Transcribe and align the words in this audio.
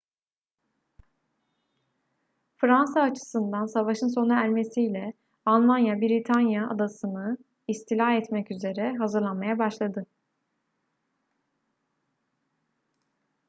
fransa 2.57 3.01
açısından 3.01 3.65
savaşın 3.65 4.07
sona 4.07 4.39
ermesiyle 4.43 5.13
almanya 5.45 6.01
britanya 6.01 6.69
adasını 6.69 7.37
istila 7.67 8.13
etmek 8.13 8.51
üzere 8.51 8.95
hazırlanmaya 8.97 9.59
başladı 9.59 10.05